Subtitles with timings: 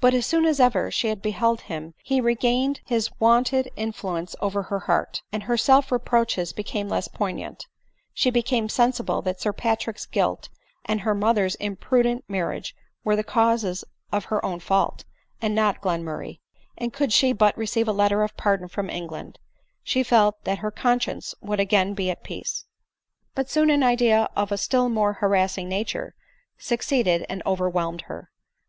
[0.00, 4.62] But as soon as ever she beheld him he regained his wonted in fluence over
[4.62, 7.66] her heart, and her self reproaches became less poignant;
[8.14, 10.50] she became sensible that Sir Patrick's guilt
[10.84, 13.82] and her mother's imprudent marriage were the causes
[14.12, 15.04] of her own fault,
[15.42, 16.38] and not Glenmurray;
[16.78, 19.40] and could she but receive a letter of pardon from England,
[19.82, 22.66] she felt that her conscience would again be at peace.
[23.34, 26.14] But soon an idea of a still more harassing nature
[26.56, 28.30] suc ceeded and overwhelmned her.